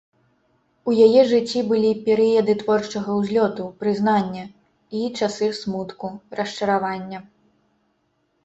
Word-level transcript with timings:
У 0.91 0.93
яе 1.07 1.21
жыцці 1.31 1.61
былі 1.71 1.91
перыяды 2.07 2.55
творчага 2.63 3.11
ўзлёту, 3.19 3.63
прызнання 3.83 4.43
і 5.01 5.05
часы 5.21 5.51
смутку, 5.61 6.07
расчаравання. 6.41 7.19